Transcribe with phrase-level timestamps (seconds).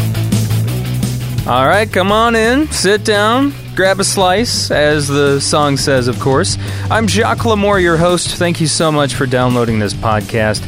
[1.49, 6.19] All right, come on in, sit down, grab a slice, as the song says, of
[6.19, 6.57] course.
[6.91, 8.35] I'm Jacques Lamour, your host.
[8.35, 10.67] Thank you so much for downloading this podcast.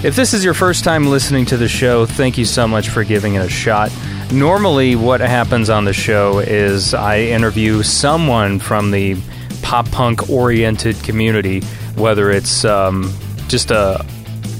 [0.00, 3.02] If this is your first time listening to the show, thank you so much for
[3.02, 3.90] giving it a shot.
[4.30, 9.16] Normally, what happens on the show is I interview someone from the
[9.60, 11.62] pop punk oriented community,
[11.96, 13.12] whether it's um,
[13.48, 14.06] just a,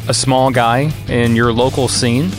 [0.08, 2.32] a small guy in your local scene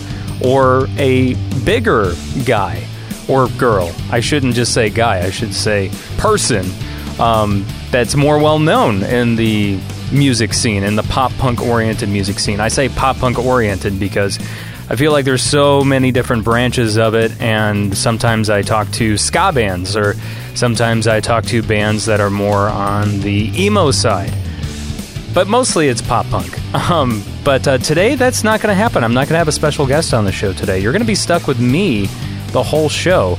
[0.43, 2.11] or a bigger
[2.45, 2.85] guy
[3.29, 3.93] or girl.
[4.11, 6.69] I shouldn't just say guy, I should say person
[7.17, 9.79] um, that's more well known in the
[10.11, 12.59] music scene, in the pop punk oriented music scene.
[12.59, 14.39] I say pop punk oriented because
[14.89, 19.17] I feel like there's so many different branches of it, and sometimes I talk to
[19.17, 20.15] ska bands, or
[20.55, 24.33] sometimes I talk to bands that are more on the emo side
[25.33, 26.57] but mostly it's pop punk.
[26.89, 29.03] Um, but uh, today, that's not going to happen.
[29.03, 30.79] I'm not going to have a special guest on the show today.
[30.79, 32.05] You're going to be stuck with me
[32.51, 33.37] the whole show.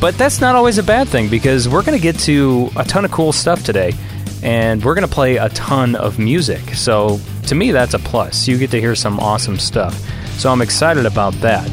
[0.00, 3.04] But that's not always a bad thing because we're going to get to a ton
[3.04, 3.94] of cool stuff today,
[4.42, 6.74] and we're going to play a ton of music.
[6.74, 8.46] So to me, that's a plus.
[8.46, 9.94] You get to hear some awesome stuff.
[10.38, 11.68] So I'm excited about that.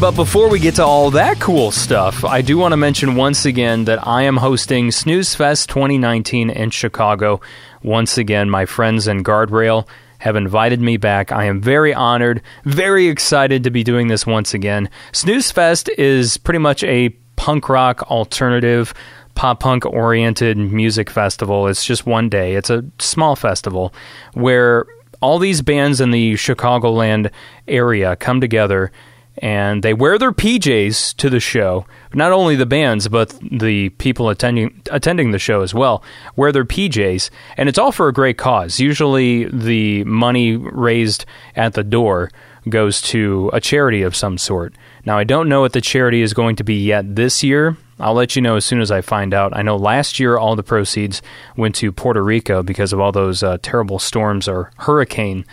[0.00, 3.44] But before we get to all that cool stuff, I do want to mention once
[3.46, 7.40] again that I am hosting Snooze Fest 2019 in Chicago.
[7.82, 11.32] Once again, my friends in Guardrail have invited me back.
[11.32, 14.90] I am very honored, very excited to be doing this once again.
[15.12, 17.16] Snooze Fest is pretty much a
[17.48, 18.92] punk rock alternative
[19.34, 21.66] pop punk oriented music festival.
[21.66, 22.56] It's just one day.
[22.56, 23.94] It's a small festival
[24.34, 24.84] where
[25.22, 27.30] all these bands in the Chicagoland
[27.66, 28.92] area come together
[29.38, 31.86] and they wear their PJs to the show.
[32.12, 36.04] Not only the bands, but the people attending attending the show as well
[36.36, 38.78] wear their PJs, and it's all for a great cause.
[38.78, 41.24] Usually, the money raised
[41.56, 42.30] at the door
[42.68, 44.74] goes to a charity of some sort.
[45.04, 47.76] Now, I don't know what the charity is going to be yet this year.
[48.00, 49.56] I'll let you know as soon as I find out.
[49.56, 51.20] I know last year all the proceeds
[51.56, 55.44] went to Puerto Rico because of all those uh, terrible storms or hurricane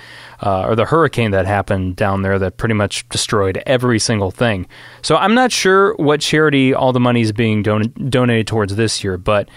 [0.42, 4.68] uh, or the hurricane that happened down there that pretty much destroyed every single thing.
[5.02, 9.04] So I'm not sure what charity all the money is being don- donated towards this
[9.04, 9.50] year, but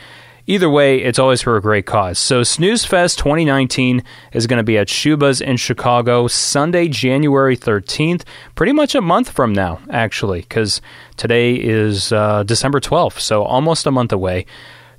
[0.48, 2.18] either way, it's always for a great cause.
[2.18, 8.24] So Snooze Fest 2019 is going to be at Schubas in Chicago Sunday, January 13th,
[8.56, 10.80] pretty much a month from now, actually, because
[11.16, 14.46] today is uh, December 12th, so almost a month away.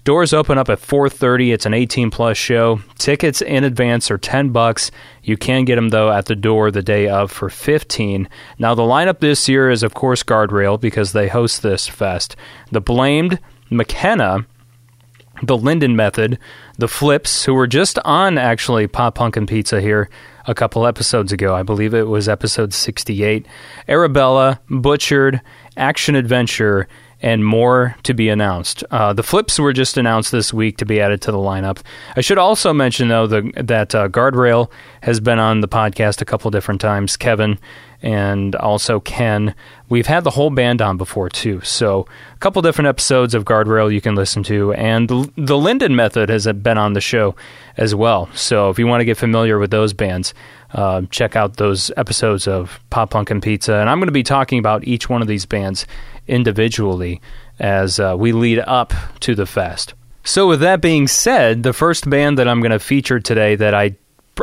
[0.05, 1.53] Doors open up at 4:30.
[1.53, 2.81] It's an 18 plus show.
[2.97, 4.91] Tickets in advance are 10 bucks.
[5.23, 8.29] You can get them though at the door the day of for 15.
[8.57, 12.37] Now the lineup this year is of course Guardrail because they host this fest.
[12.71, 13.39] The Blamed,
[13.69, 14.45] McKenna,
[15.41, 16.39] the Linden Method,
[16.77, 20.09] the Flips, who were just on actually Pop Punk and Pizza here
[20.45, 21.55] a couple episodes ago.
[21.55, 23.45] I believe it was episode 68.
[23.87, 25.41] Arabella, Butchered,
[25.77, 26.87] Action Adventure,
[27.21, 28.83] and more to be announced.
[28.91, 31.79] Uh, the flips were just announced this week to be added to the lineup.
[32.15, 34.69] I should also mention, though, the, that uh, Guardrail
[35.01, 37.17] has been on the podcast a couple different times.
[37.17, 37.59] Kevin
[38.01, 39.53] and also Ken.
[39.89, 41.59] We've had the whole band on before, too.
[41.61, 44.73] So, a couple different episodes of Guardrail you can listen to.
[44.73, 47.35] And the, Linden Method has been on the show
[47.75, 48.29] as well.
[48.33, 50.33] So, if you want to get familiar with those bands,
[50.73, 53.75] uh, check out those episodes of Pop Punk and Pizza.
[53.75, 55.85] And I'm going to be talking about each one of these bands
[56.29, 57.21] individually
[57.59, 59.93] as uh, we lead up to the fest.
[60.23, 63.73] So, with that being said, the first band that I'm going to feature today that
[63.73, 63.95] I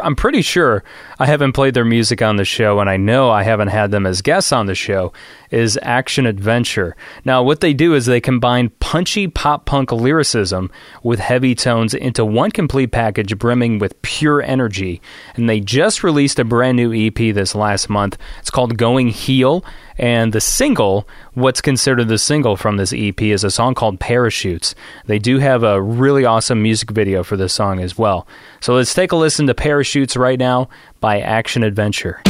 [0.02, 0.84] I'm pretty sure
[1.18, 4.06] I haven't played their music on the show, and I know I haven't had them
[4.06, 5.12] as guests on the show,
[5.50, 6.96] is Action Adventure.
[7.24, 10.70] Now, what they do is they combine punchy pop punk lyricism
[11.02, 15.00] with heavy tones into one complete package brimming with pure energy.
[15.34, 18.16] And they just released a brand new EP this last month.
[18.40, 19.64] It's called Going Heel,
[19.98, 24.74] and the single, what's considered the single from this EP, is a song called Parachutes.
[25.06, 28.26] They do have a really awesome music video for this song as well.
[28.60, 30.68] So let's take a listen to Parachutes right now
[31.00, 32.20] by Action Adventure.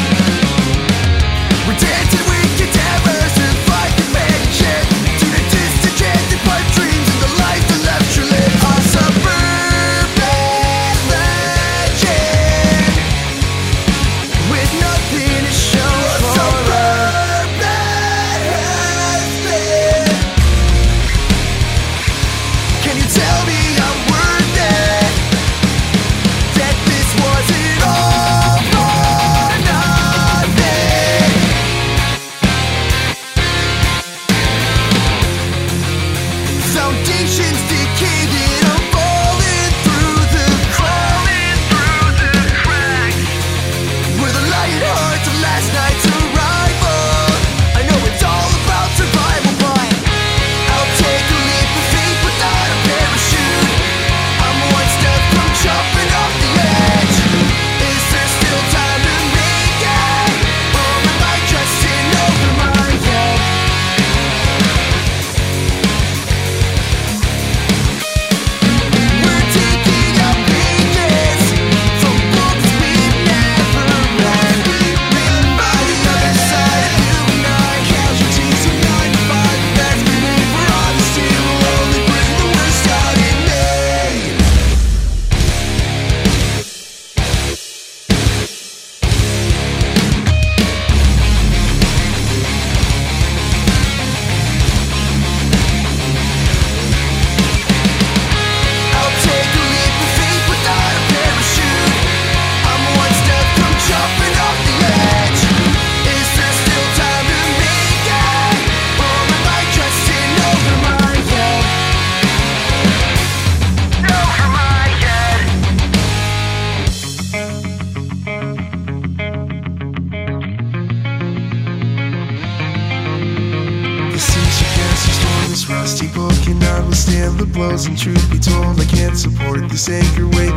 [1.67, 2.46] We're this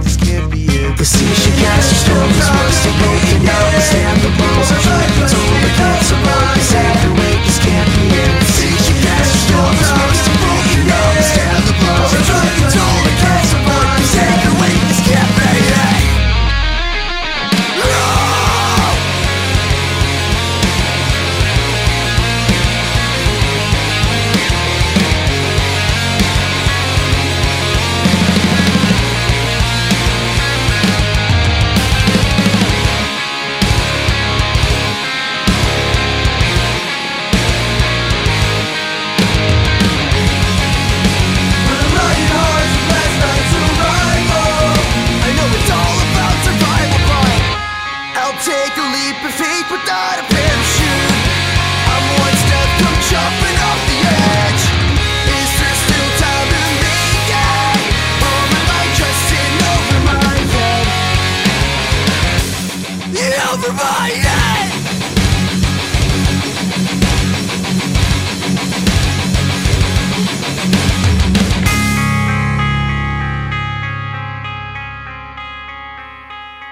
[0.10, 0.98] This can't be it.
[0.98, 4.74] The station cast is still this rusty book cannot withstand the blows.
[4.74, 5.54] And truth be told,
[6.58, 7.19] this anchor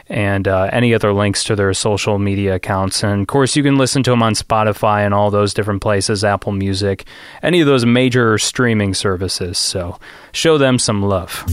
[0.10, 3.04] and uh, any other links to their social media accounts.
[3.04, 6.24] And of course, you can listen to them on Spotify and all those different places,
[6.24, 7.06] Apple Music,
[7.44, 9.58] any of those major streaming services.
[9.58, 10.00] So
[10.32, 11.46] show them some love.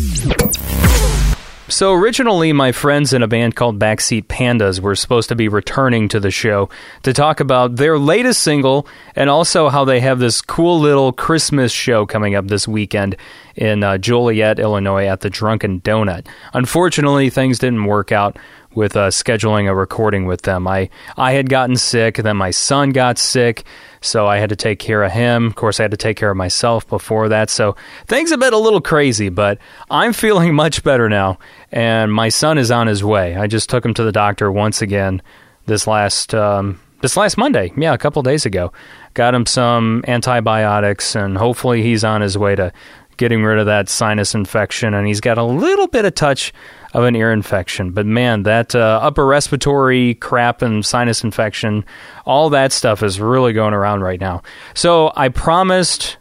[1.69, 6.09] So originally, my friends in a band called Backseat Pandas were supposed to be returning
[6.11, 6.69] to the show
[7.03, 11.73] to talk about their latest single and also how they have this cool little Christmas
[11.73, 13.17] show coming up this weekend
[13.57, 16.29] in uh, Joliet, Illinois at the Drunken Donut.
[16.53, 18.39] Unfortunately, things didn't work out
[18.77, 20.69] with uh, scheduling a recording with them.
[20.69, 23.65] I I had gotten sick, then my son got sick,
[24.01, 25.47] so I had to take care of him.
[25.47, 27.51] Of course, I had to take care of myself before that.
[27.51, 27.75] So
[28.07, 29.59] things have been a little crazy, but
[29.91, 31.39] I'm feeling much better now,
[31.73, 33.37] and my son is on his way.
[33.37, 35.23] I just took him to the doctor once again
[35.67, 37.73] this last um, this last Monday.
[37.77, 38.73] Yeah, a couple days ago.
[39.15, 42.73] Got him some antibiotics, and hopefully he's on his way to
[43.17, 44.95] getting rid of that sinus infection.
[44.95, 46.53] And he's got a little bit of touch
[46.97, 47.91] of an ear infection.
[47.91, 51.85] But man, that uh, upper respiratory crap and sinus infection,
[52.25, 54.43] all that stuff is really going around right now.
[54.73, 56.17] So I promised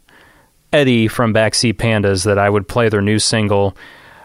[0.74, 3.78] Eddie from Backseat Pandas that I would play their new single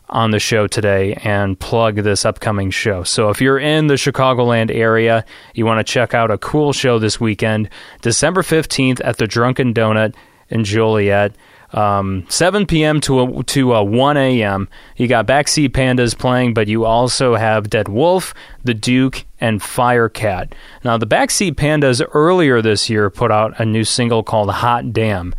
[0.09, 3.04] on the show today and plug this upcoming show.
[3.04, 6.99] So if you're in the Chicagoland area, you want to check out a cool show
[6.99, 10.16] this weekend, December 15th at the Drunken Donut
[10.49, 11.37] in Joliet
[11.73, 13.00] um, 7 p.m.
[13.03, 14.69] to a, to a 1 a.m.
[14.97, 18.35] You got Backseat Pandas playing, but you also have Dead Wolf,
[18.65, 20.53] The Duke, and Firecat.
[20.85, 25.35] Now, the Backseat Pandas earlier this year put out a new single called Hot Damn,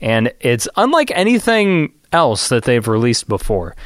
[0.00, 3.76] and it's unlike anything else that they've released before.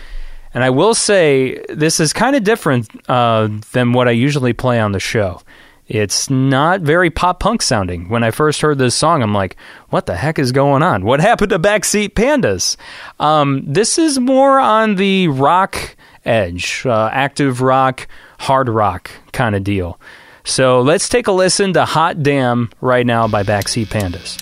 [0.53, 4.81] And I will say, this is kind of different uh, than what I usually play
[4.81, 5.43] on the show.
[5.91, 8.09] It's not very pop punk sounding.
[8.09, 9.57] When I first heard this song, I'm like,
[9.89, 11.05] what the heck is going on?
[11.05, 12.77] What happened to Backseat Pandas?
[13.19, 18.07] Um, this is more on the rock edge, uh, active rock,
[18.39, 20.01] hard rock kind of deal.
[20.45, 24.41] So let's take a listen to Hot Damn right now by Backseat Pandas.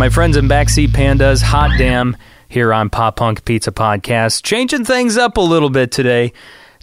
[0.00, 2.16] My friends in Backseat Pandas, Hot Damn,
[2.48, 4.42] here on Pop Punk Pizza Podcast.
[4.42, 6.32] Changing things up a little bit today.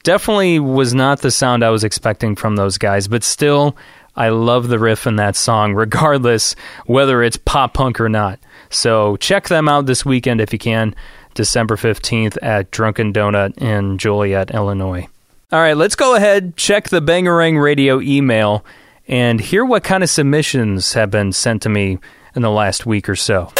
[0.03, 3.75] Definitely was not the sound I was expecting from those guys, but still,
[4.15, 6.55] I love the riff in that song, regardless
[6.85, 8.37] whether it's pop punk or not.
[8.69, 10.93] So check them out this weekend if you can,
[11.33, 15.07] December 15th at Drunken Donut in Joliet, Illinois.
[15.51, 18.63] All right, let's go ahead, check the Bangarang Radio email,
[19.07, 21.97] and hear what kind of submissions have been sent to me
[22.37, 23.51] in the last week or so.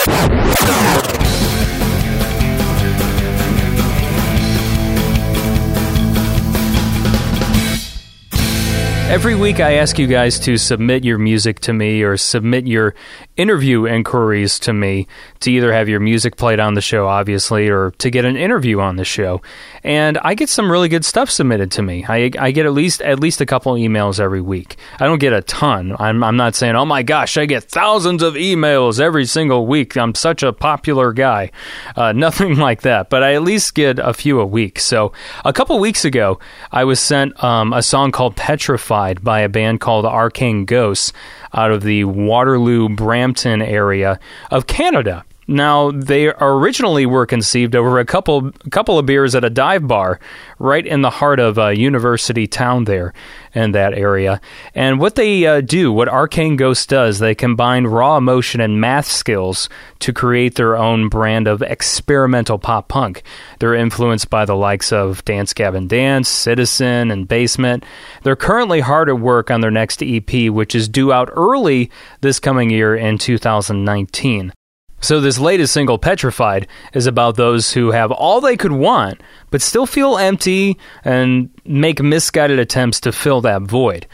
[9.10, 12.94] Every week, I ask you guys to submit your music to me or submit your
[13.38, 15.08] interview inquiries to me
[15.40, 18.80] to either have your music played on the show, obviously, or to get an interview
[18.80, 19.42] on the show.
[19.84, 22.06] And I get some really good stuff submitted to me.
[22.08, 24.78] I, I get at least at least a couple emails every week.
[25.00, 25.96] I don't get a ton.
[26.00, 29.96] I'm, I'm not saying, oh my gosh, I get thousands of emails every single week.
[29.96, 31.52] I'm such a popular guy.
[31.96, 33.10] Uh, nothing like that.
[33.10, 34.80] But I at least get a few a week.
[34.80, 35.14] So
[35.46, 36.40] a couple weeks ago,
[36.72, 41.14] I was sent um, a song called Petrified by a band called Arcane Ghosts
[41.54, 44.20] out of the Waterloo Brampton area
[44.52, 45.26] of Canada.
[45.50, 50.20] Now, they originally were conceived over a couple couple of beers at a dive bar
[50.60, 53.14] right in the heart of a university town there
[53.54, 54.42] in that area.
[54.76, 59.08] And what they uh, do, what Arcane Ghost does, they combine raw emotion and math
[59.08, 63.24] skills to create their own brand of experimental pop punk.
[63.60, 67.86] They're influenced by the likes of Dance Gavin Dance, Citizen, and Basement.
[68.24, 71.90] They're currently hard at work on their next EP, which is due out early
[72.20, 74.52] this coming year in 2019.
[75.00, 79.62] So, this latest single, Petrified, is about those who have all they could want, but
[79.62, 84.08] still feel empty and make misguided attempts to fill that void.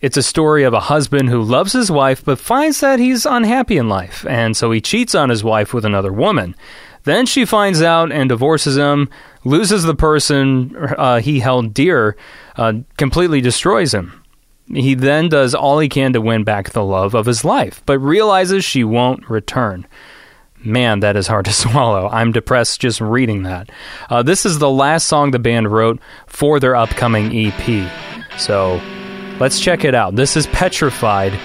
[0.00, 3.76] It's a story of a husband who loves his wife but finds that he's unhappy
[3.76, 6.56] in life, and so he cheats on his wife with another woman.
[7.04, 9.10] Then she finds out and divorces him,
[9.44, 12.16] loses the person uh, he held dear,
[12.56, 14.22] uh, completely destroys him.
[14.72, 17.98] He then does all he can to win back the love of his life, but
[17.98, 19.86] realizes she won't return.
[20.62, 22.08] Man, that is hard to swallow.
[22.08, 23.70] I'm depressed just reading that.
[24.08, 27.90] Uh, this is the last song the band wrote for their upcoming EP.
[28.38, 28.80] So
[29.38, 30.16] let's check it out.
[30.16, 31.38] This is Petrified.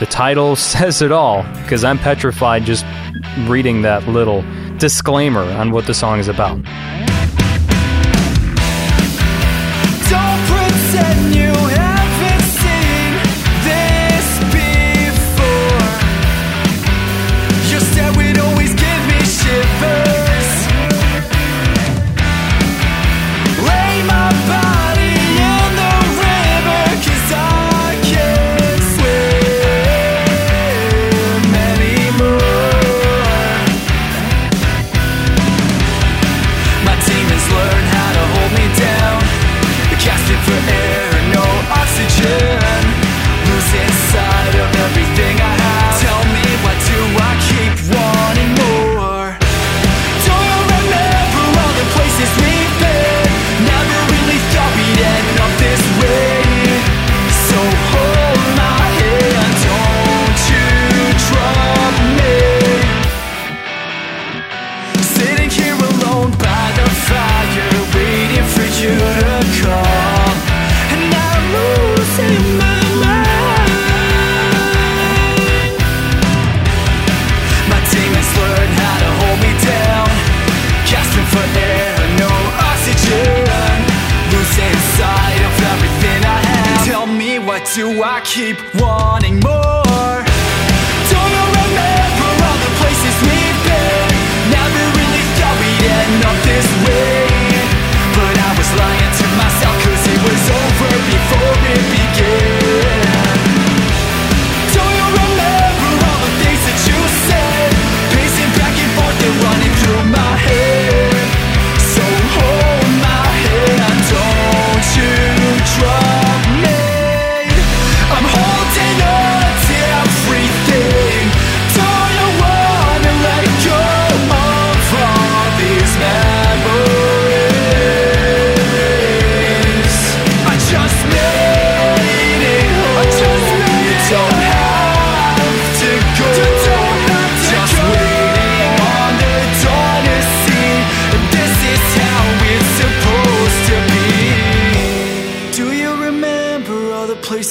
[0.00, 2.84] The title says it all because I'm petrified just
[3.46, 4.42] reading that little
[4.78, 6.58] disclaimer on what the song is about.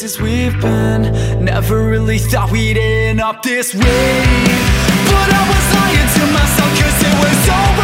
[0.01, 1.43] Places we've been?
[1.45, 4.23] Never really thought we'd end up this way.
[5.11, 7.80] But I was lying to myself 'cause it was over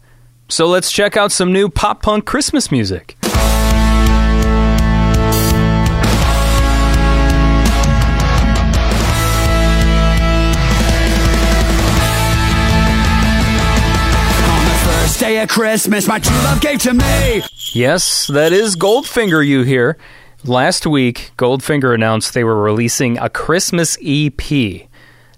[0.49, 3.15] So let's check out some new pop punk Christmas music.
[3.21, 3.29] On
[14.65, 17.43] the first day of Christmas, my true love gave to me.
[17.73, 19.95] Yes, that is Goldfinger you hear.
[20.43, 24.86] Last week, Goldfinger announced they were releasing a Christmas EP.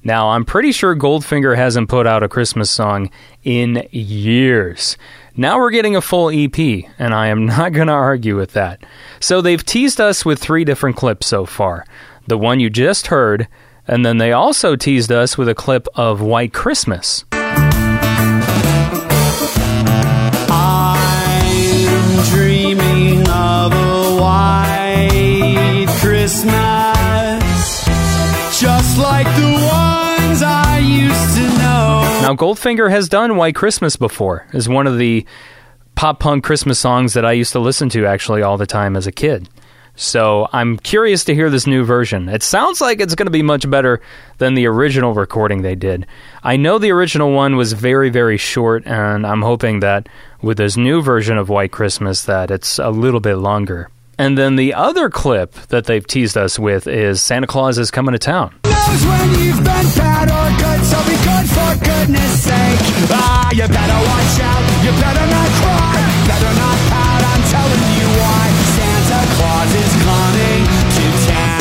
[0.03, 3.09] Now, I'm pretty sure Goldfinger hasn't put out a Christmas song
[3.43, 4.97] in years.
[5.35, 6.57] Now we're getting a full EP,
[6.97, 8.81] and I am not going to argue with that.
[9.19, 11.85] So they've teased us with three different clips so far.
[12.27, 13.47] The one you just heard,
[13.87, 17.25] and then they also teased us with a clip of White Christmas.
[20.51, 26.45] I'm dreaming of a white Christmas,
[28.59, 29.88] just like the ones
[32.29, 35.25] Now, Goldfinger has done White Christmas before, is one of the
[35.95, 39.07] pop punk Christmas songs that I used to listen to actually all the time as
[39.07, 39.49] a kid.
[39.95, 42.29] So I'm curious to hear this new version.
[42.29, 43.99] It sounds like it's going to be much better
[44.37, 46.05] than the original recording they did.
[46.43, 50.07] I know the original one was very, very short, and I'm hoping that
[50.39, 53.89] with this new version of White Christmas that it's a little bit longer.
[54.19, 58.11] And then the other clip that they've teased us with is Santa Claus is coming
[58.11, 58.53] to town.
[61.77, 62.79] Goodness sake.
[63.11, 65.93] Ah, you better watch out, you better not cry,
[66.25, 68.49] better not pout, I'm telling you why.
[68.73, 70.61] Santa Claus is coming
[70.95, 71.59] to town.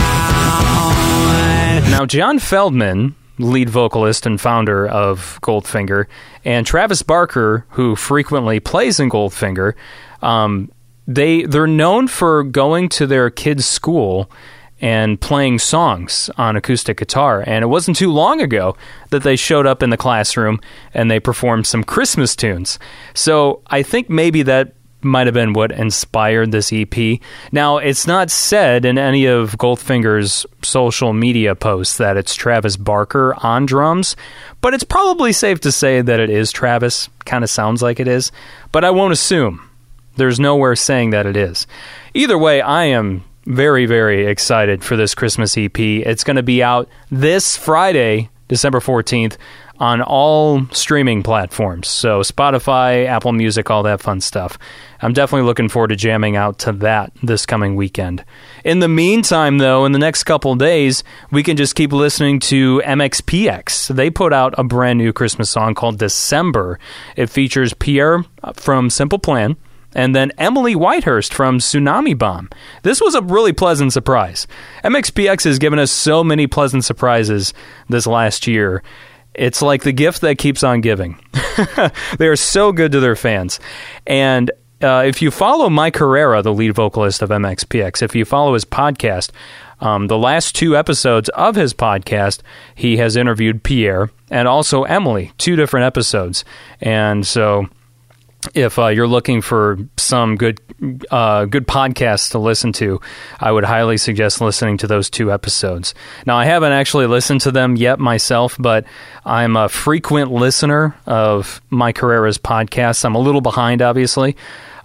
[1.90, 6.07] Now, John Feldmann, lead vocalist and founder of Goldfinger,
[6.44, 9.75] and Travis Barker, who frequently plays in Goldfinger,
[10.23, 10.71] um,
[11.07, 14.31] they they're known for going to their kids' school
[14.81, 17.43] and playing songs on acoustic guitar.
[17.47, 18.77] And it wasn't too long ago
[19.11, 20.61] that they showed up in the classroom
[20.95, 22.79] and they performed some Christmas tunes.
[23.14, 27.21] So I think maybe that might have been what inspired this EP.
[27.53, 33.35] Now, it's not said in any of Goldfinger's social media posts that it's Travis Barker
[33.38, 34.17] on drums,
[34.61, 37.09] but it's probably safe to say that it is Travis.
[37.25, 38.33] Kind of sounds like it is,
[38.73, 39.69] but I won't assume.
[40.17, 41.67] There's nowhere saying that it is.
[42.12, 45.79] Either way, I am very, very excited for this Christmas EP.
[45.79, 49.39] It's going to be out this Friday, December 14th,
[49.81, 51.89] on all streaming platforms.
[51.89, 54.59] So, Spotify, Apple Music, all that fun stuff.
[55.01, 58.25] I'm definitely looking forward to jamming out to that this coming weekend.
[58.65, 62.83] In the meantime, though, in the next couple days, we can just keep listening to
[62.85, 63.95] MXPX.
[63.95, 66.79] They put out a brand new Christmas song called December.
[67.17, 69.57] It features Pierre from Simple Plan
[69.94, 72.51] and then Emily Whitehurst from Tsunami Bomb.
[72.83, 74.46] This was a really pleasant surprise.
[74.85, 77.55] MXPX has given us so many pleasant surprises
[77.88, 78.83] this last year.
[79.35, 81.18] It's like the gift that keeps on giving.
[82.18, 83.61] they are so good to their fans.
[84.07, 84.51] And
[84.83, 88.64] uh, if you follow Mike Herrera, the lead vocalist of MXPX, if you follow his
[88.64, 89.31] podcast,
[89.81, 92.40] um, the last two episodes of his podcast,
[92.74, 96.44] he has interviewed Pierre and also Emily, two different episodes.
[96.81, 97.68] And so
[98.55, 100.61] if uh, you're looking for some good
[101.11, 103.01] uh, good podcasts to listen to,
[103.40, 105.94] I would highly suggest listening to those two episodes.
[106.24, 108.85] Now, I haven't actually listened to them yet myself, but
[109.24, 113.05] I'm a frequent listener of Mike Herrera's podcasts.
[113.05, 114.37] I'm a little behind, obviously,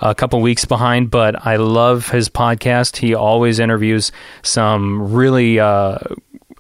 [0.02, 2.98] a couple weeks behind, but I love his podcast.
[2.98, 4.12] He always interviews
[4.42, 6.00] some really uh,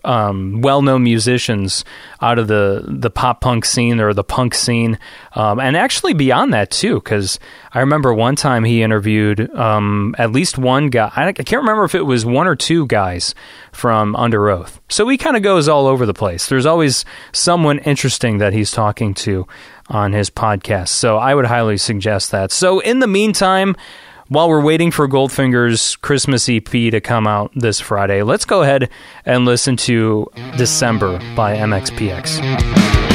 [0.03, 1.85] um, well-known musicians
[2.21, 4.99] out of the the pop punk scene or the punk scene,
[5.33, 6.95] um, and actually beyond that too.
[6.95, 7.39] Because
[7.71, 11.11] I remember one time he interviewed um, at least one guy.
[11.15, 13.33] I, I can't remember if it was one or two guys
[13.71, 14.79] from Underoath.
[14.89, 16.47] So he kind of goes all over the place.
[16.47, 19.47] There's always someone interesting that he's talking to
[19.89, 20.89] on his podcast.
[20.89, 22.51] So I would highly suggest that.
[22.51, 23.75] So in the meantime.
[24.27, 28.89] While we're waiting for Goldfinger's Christmas EP to come out this Friday, let's go ahead
[29.25, 33.12] and listen to December by MXPX.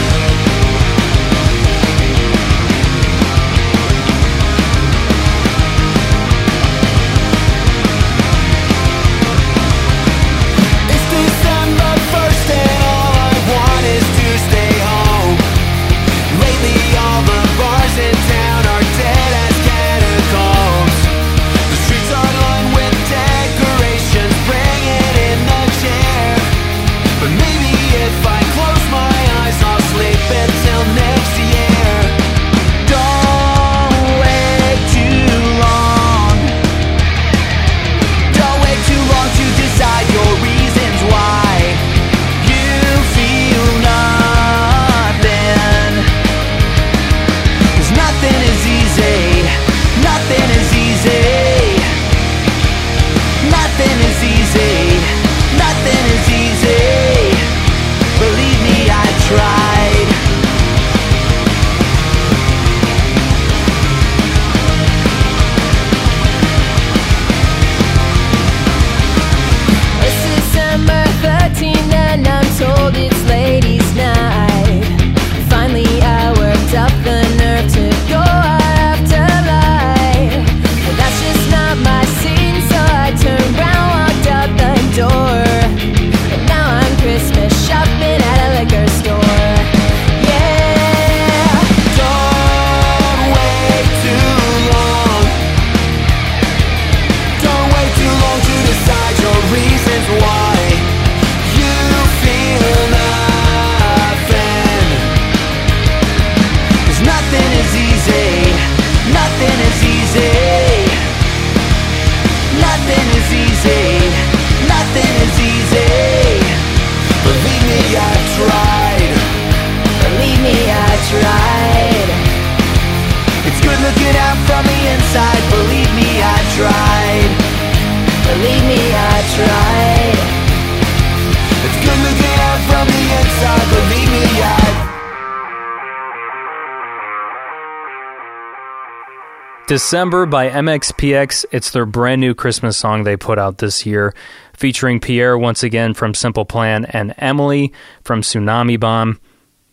[139.69, 141.45] December by MXPX.
[141.53, 144.15] It's their brand new Christmas song they put out this year,
[144.57, 149.21] featuring Pierre once again from Simple Plan and Emily from Tsunami Bomb.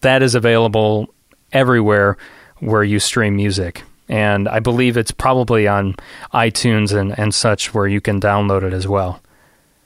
[0.02, 1.08] That is available
[1.54, 2.18] everywhere
[2.60, 3.84] where you stream music.
[4.10, 5.96] And I believe it's probably on
[6.34, 9.22] iTunes and, and such where you can download it as well.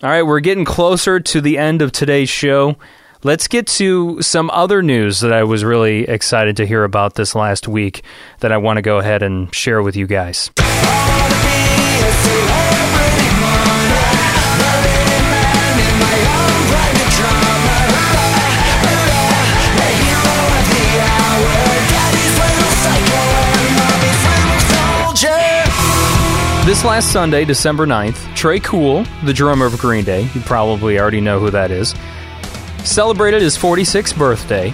[0.02, 2.78] All right, we're getting closer to the end of today's show.
[3.22, 7.36] Let's get to some other news that I was really excited to hear about this
[7.36, 8.02] last week
[8.40, 10.50] that I want to go ahead and share with you guys.
[26.66, 31.20] This last Sunday, December 9th, Tré Cool, the drummer of Green Day, you probably already
[31.20, 31.96] know who that is,
[32.86, 34.74] celebrated his 46th birthday.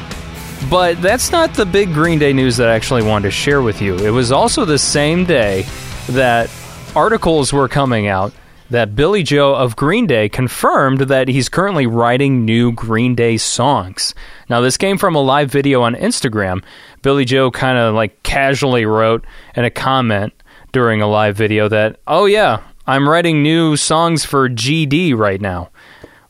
[0.69, 3.81] But that's not the big Green Day news that I actually wanted to share with
[3.81, 3.95] you.
[3.97, 5.65] It was also the same day
[6.09, 6.49] that
[6.95, 8.33] articles were coming out
[8.69, 14.15] that Billie Joe of Green Day confirmed that he's currently writing new Green Day songs.
[14.49, 16.63] Now, this came from a live video on Instagram.
[17.03, 19.23] Billie Joe kind of like casually wrote
[19.55, 20.33] in a comment
[20.71, 25.69] during a live video that, oh, yeah, I'm writing new songs for GD right now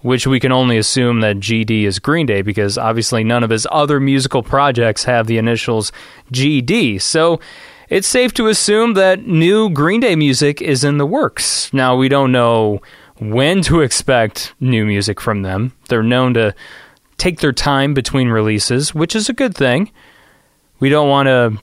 [0.06, 3.66] which we can only assume that GD is Green Day because obviously none of his
[3.72, 5.92] other musical projects have the initials
[6.32, 7.02] GD.
[7.02, 7.40] So
[7.90, 11.74] it's safe to assume that new Green Day music is in the works.
[11.74, 12.84] Now, we don't know
[13.18, 15.74] when to expect new music from them.
[15.90, 16.54] They're known to
[17.18, 19.92] take their time between releases, which is a good thing.
[20.80, 21.58] We don't want to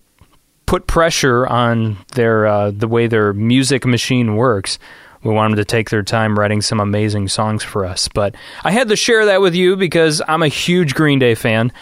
[0.67, 4.81] put pressure on their uh, the way their music machine works.
[5.25, 8.09] We want them to take their time writing some amazing songs for us.
[8.09, 11.73] But I had to share that with you because I'm a huge Green Day fan.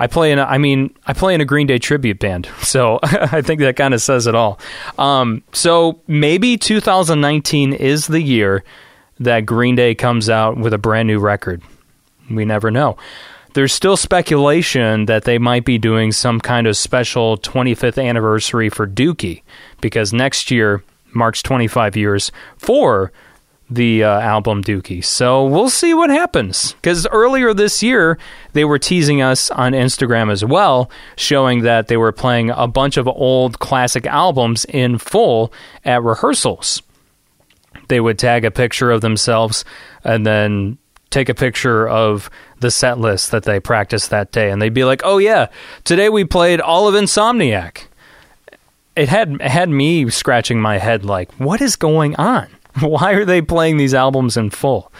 [0.00, 3.00] I play in, a, I mean, I play in a Green Day tribute band, so
[3.02, 4.58] I think that kind of says it all.
[4.96, 8.64] Um, so maybe 2019 is the year
[9.20, 11.62] that Green Day comes out with a brand new record.
[12.30, 12.96] We never know.
[13.54, 18.86] There's still speculation that they might be doing some kind of special 25th anniversary for
[18.86, 19.42] Dookie
[19.80, 23.12] because next year marks 25 years for
[23.70, 25.04] the uh, album Dookie.
[25.04, 26.72] So we'll see what happens.
[26.72, 28.18] Because earlier this year,
[28.52, 32.96] they were teasing us on Instagram as well, showing that they were playing a bunch
[32.96, 35.52] of old classic albums in full
[35.84, 36.82] at rehearsals.
[37.88, 39.64] They would tag a picture of themselves
[40.04, 40.78] and then
[41.10, 44.50] take a picture of the set list that they practiced that day.
[44.50, 45.48] And they'd be like, oh, yeah,
[45.84, 47.87] today we played all of Insomniac.
[48.98, 52.48] It had, had me scratching my head like, what is going on?
[52.80, 54.92] Why are they playing these albums in full?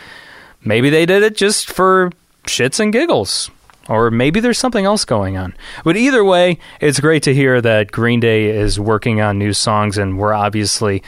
[0.65, 2.13] Maybe they did it just for
[2.45, 3.51] shits and giggles.
[3.89, 5.53] Or maybe there's something else going on.
[5.83, 9.99] But either way, it's great to hear that Green Day is working on new songs,
[9.99, 11.03] and we're obviously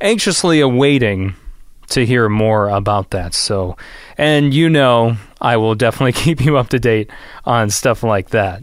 [0.00, 1.34] anxiously awaiting
[1.88, 3.34] to hear more about that.
[3.34, 3.76] So,
[4.16, 7.10] and you know, I will definitely keep you up to date
[7.44, 8.62] on stuff like that.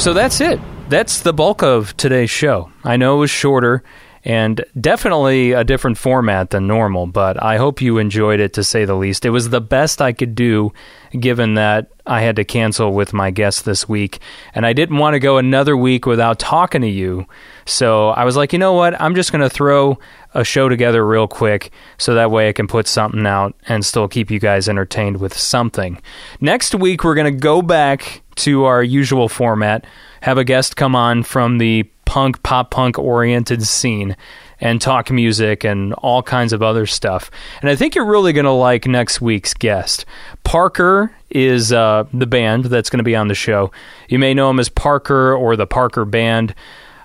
[0.00, 0.60] So that's it.
[0.88, 2.70] That's the bulk of today's show.
[2.84, 3.82] I know it was shorter
[4.24, 8.84] and definitely a different format than normal, but I hope you enjoyed it to say
[8.84, 9.24] the least.
[9.24, 10.72] It was the best I could do
[11.18, 14.20] given that I had to cancel with my guest this week,
[14.54, 17.26] and I didn't want to go another week without talking to you.
[17.66, 19.00] So I was like, you know what?
[19.00, 19.98] I'm just going to throw
[20.34, 24.06] a show together real quick so that way I can put something out and still
[24.06, 26.00] keep you guys entertained with something.
[26.40, 29.84] Next week, we're going to go back to our usual format,
[30.20, 34.16] have a guest come on from the punk, pop punk oriented scene
[34.60, 37.30] and talk music and all kinds of other stuff.
[37.60, 40.06] And I think you're really going to like next week's guest.
[40.44, 43.70] Parker is uh, the band that's going to be on the show.
[44.08, 46.54] You may know him as Parker or the Parker Band.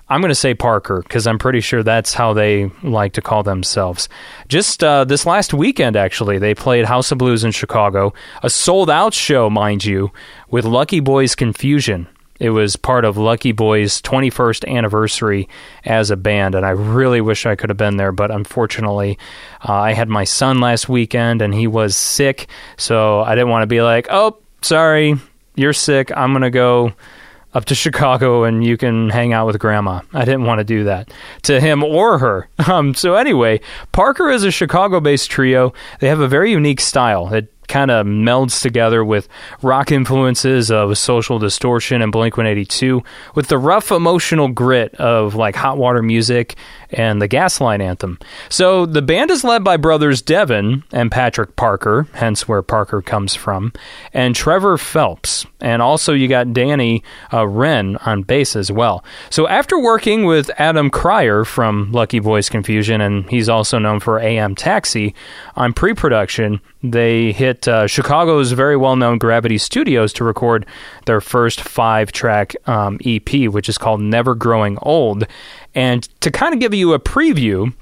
[0.08, 3.42] I'm going to say Parker because I'm pretty sure that's how they like to call
[3.42, 4.08] themselves.
[4.48, 8.90] Just uh, this last weekend, actually, they played House of Blues in Chicago, a sold
[8.90, 10.10] out show, mind you,
[10.50, 12.08] with Lucky Boys Confusion.
[12.42, 15.48] It was part of Lucky Boy's 21st anniversary
[15.84, 19.16] as a band, and I really wish I could have been there, but unfortunately,
[19.64, 23.62] uh, I had my son last weekend and he was sick, so I didn't want
[23.62, 25.14] to be like, oh, sorry,
[25.54, 26.94] you're sick, I'm going to go
[27.54, 30.00] up to Chicago and you can hang out with grandma.
[30.12, 32.48] I didn't want to do that to him or her.
[32.72, 33.60] Um, so, anyway,
[33.92, 35.74] Parker is a Chicago based trio.
[36.00, 37.32] They have a very unique style.
[37.32, 39.28] It kind of melds together with
[39.62, 43.02] rock influences of Social Distortion and Blink 182
[43.34, 46.56] with the rough emotional grit of like hot water music
[46.90, 48.18] and the Gaslight Anthem.
[48.48, 53.34] So the band is led by brothers Devin and Patrick Parker, hence where Parker comes
[53.34, 53.72] from,
[54.12, 55.46] and Trevor Phelps.
[55.60, 59.04] And also you got Danny uh, Wren on bass as well.
[59.30, 64.18] So after working with Adam Krier from Lucky Boys Confusion, and he's also known for
[64.18, 65.14] AM Taxi,
[65.56, 70.66] on pre production, they hit uh, Chicago's very well known Gravity Studios to record
[71.06, 75.26] their first five track um, EP, which is called Never Growing Old.
[75.74, 77.72] And to kind of give you a preview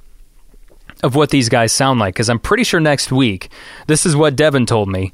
[1.03, 3.51] of what these guys sound like, because I'm pretty sure next week,
[3.87, 5.13] this is what Devin told me.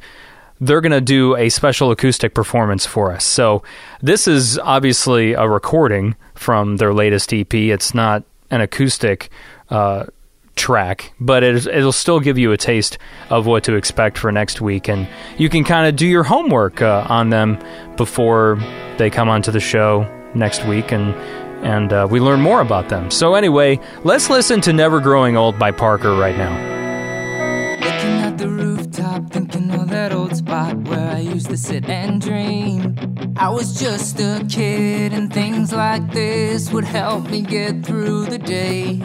[0.61, 3.25] They're going to do a special acoustic performance for us.
[3.25, 3.63] So,
[4.01, 7.53] this is obviously a recording from their latest EP.
[7.53, 9.29] It's not an acoustic
[9.69, 10.07] uh,
[10.57, 12.99] track, but it, it'll still give you a taste
[13.31, 14.89] of what to expect for next week.
[14.89, 17.59] And you can kind of do your homework uh, on them
[17.97, 18.59] before
[18.99, 21.15] they come onto the show next week and
[21.65, 23.11] and uh, we learn more about them.
[23.11, 26.86] So anyway, let's listen to Never Growing Old by Parker right now.
[29.77, 32.97] Of that old spot where I used to sit and dream.
[33.37, 38.39] I was just a kid, and things like this would help me get through the
[38.39, 39.01] day.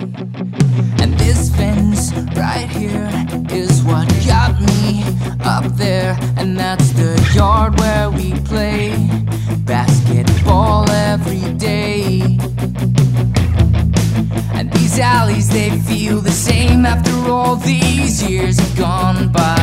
[1.01, 3.10] And this fence right here
[3.51, 5.03] is what got me
[5.43, 8.95] up there, and that's the yard where we play
[9.65, 12.21] basketball every day.
[14.53, 19.61] And these alleys, they feel the same after all these years have gone by.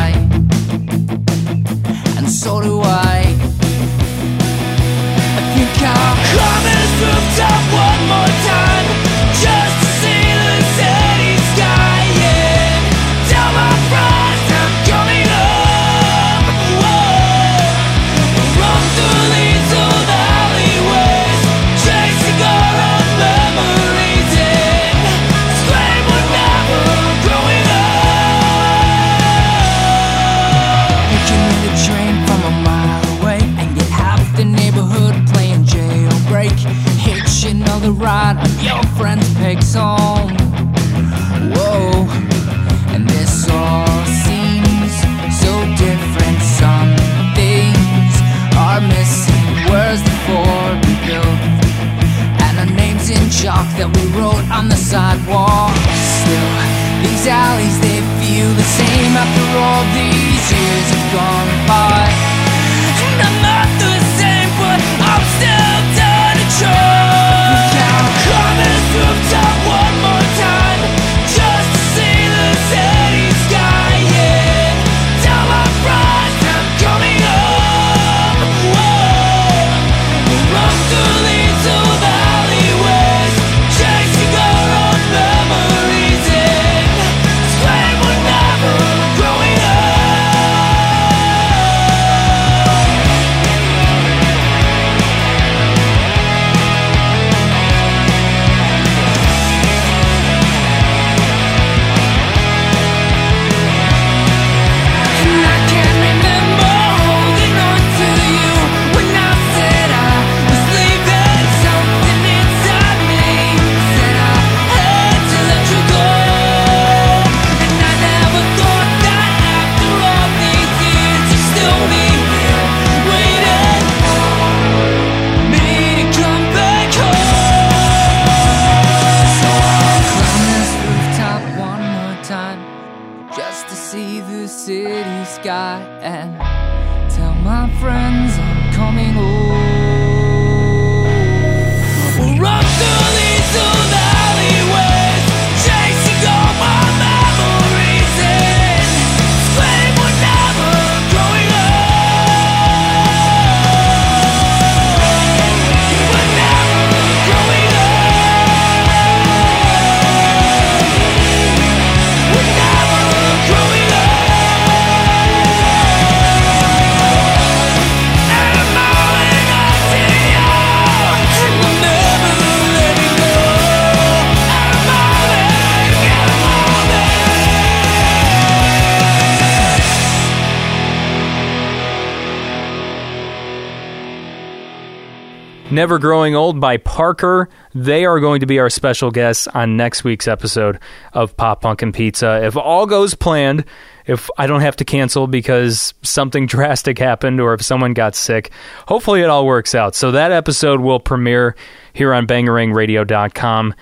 [185.78, 187.48] Never Growing Old by Parker.
[187.72, 190.80] They are going to be our special guests on next week's episode
[191.12, 192.44] of Pop Punk and Pizza.
[192.44, 193.64] If all goes planned,
[194.04, 198.50] if I don't have to cancel because something drastic happened or if someone got sick,
[198.88, 199.94] hopefully it all works out.
[199.94, 201.54] So that episode will premiere
[201.92, 203.74] here on bangarangradio.com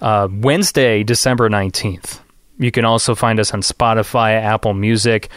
[0.00, 2.22] uh, Wednesday, December 19th.
[2.58, 5.30] You can also find us on Spotify, Apple Music,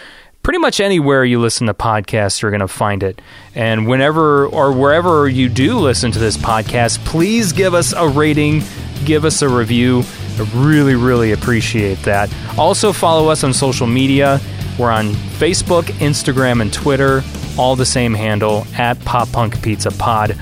[0.49, 3.21] pretty much anywhere you listen to podcasts, you're going to find it.
[3.53, 8.63] And whenever or wherever you do listen to this podcast, please give us a rating,
[9.05, 10.01] give us a review.
[10.39, 12.33] I really, really appreciate that.
[12.57, 14.41] Also, follow us on social media.
[14.79, 17.21] We're on Facebook, Instagram, and Twitter,
[17.55, 20.35] all the same handle at Pop Punk Pizza Pod.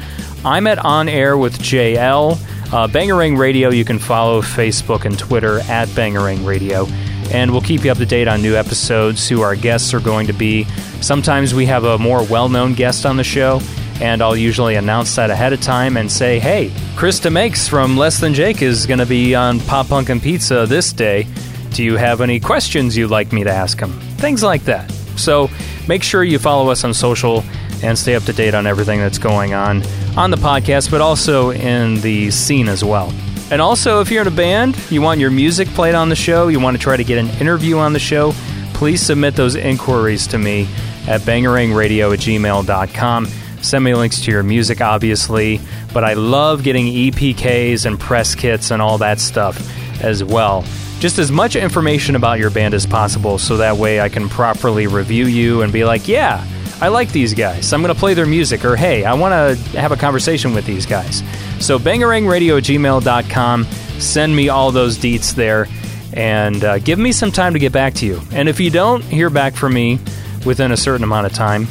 [0.45, 2.38] I'm at On Air with JL.
[2.72, 6.88] Uh, Bangarang Radio, you can follow Facebook and Twitter at Bangarang Radio.
[7.32, 10.28] And we'll keep you up to date on new episodes, who our guests are going
[10.28, 10.64] to be.
[11.02, 13.60] Sometimes we have a more well known guest on the show,
[14.02, 18.20] and I'll usually announce that ahead of time and say, hey, Chris DeMakes from Less
[18.20, 21.28] Than Jake is going to be on Pop Punk and Pizza this day.
[21.72, 23.92] Do you have any questions you'd like me to ask him?
[24.18, 24.90] Things like that.
[25.18, 25.50] So
[25.88, 27.44] make sure you follow us on social
[27.84, 29.84] and stay up to date on everything that's going on
[30.16, 33.14] on the podcast, but also in the scene as well.
[33.50, 36.50] And also, if you're in a band, you want your music played on the show,
[36.50, 38.34] you want to try to get an interview on the show,
[38.74, 40.68] please submit those inquiries to me
[41.08, 43.26] at bangarangradio at gmail.com.
[43.62, 45.62] Send me links to your music, obviously,
[45.93, 49.58] but I love getting EPKs and press kits and all that stuff
[50.04, 50.64] as well.
[51.00, 54.88] Just as much information about your band as possible so that way I can properly
[54.88, 56.45] review you and be like, yeah,
[56.82, 57.74] I like these guys.
[57.74, 60.66] I'm going to play their music, or hey, I want to have a conversation with
[60.66, 61.24] these guys.
[61.60, 63.64] So, bangarangradio at gmail.com.
[63.99, 65.68] Send me all those deets there
[66.14, 68.22] and uh, give me some time to get back to you.
[68.32, 69.99] And if you don't hear back from me
[70.45, 71.66] within a certain amount of time,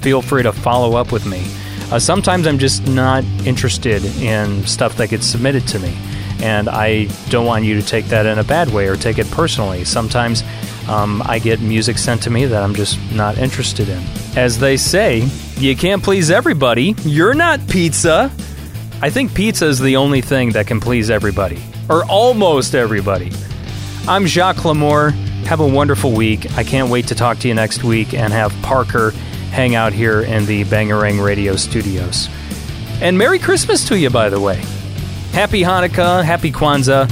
[0.00, 1.44] feel free to follow up with me.
[1.92, 5.96] Uh, sometimes I'm just not interested in stuff that gets submitted to me.
[6.40, 9.30] And I don't want you to take that in a bad way or take it
[9.30, 9.84] personally.
[9.84, 10.42] Sometimes
[10.88, 14.02] um, I get music sent to me that I'm just not interested in.
[14.36, 15.28] As they say,
[15.58, 16.96] you can't please everybody.
[17.02, 18.32] You're not pizza.
[19.04, 23.32] I think pizza is the only thing that can please everybody, or almost everybody.
[24.06, 25.10] I'm Jacques Lamour.
[25.46, 26.56] Have a wonderful week.
[26.56, 29.10] I can't wait to talk to you next week and have Parker
[29.50, 32.28] hang out here in the Bangarang Radio studios.
[33.00, 34.62] And Merry Christmas to you, by the way.
[35.32, 37.10] Happy Hanukkah, Happy Kwanzaa,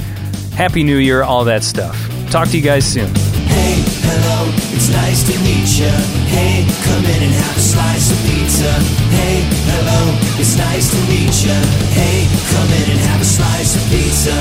[0.53, 1.97] Happy New Year, all that stuff.
[2.29, 3.13] Talk to you guys soon.
[3.51, 5.91] Hey, hello, it's nice to meet ya.
[6.31, 8.71] Hey, come in and have a slice of pizza.
[9.11, 11.53] Hey, hello, it's nice to meet you.
[11.93, 14.33] Hey, come in and have a slice of pizza.